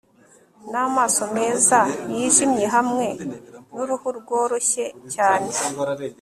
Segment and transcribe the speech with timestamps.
[0.71, 1.79] n'amaso meza
[2.13, 3.07] yijimye hamwe
[3.73, 5.51] nuruhu rworoshye cyane